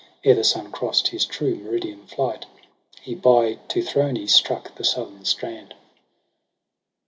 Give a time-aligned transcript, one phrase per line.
[0.23, 2.47] Ere the sun crost his true meridian flight
[3.01, 5.75] He by Teuthrone struck the southern strand.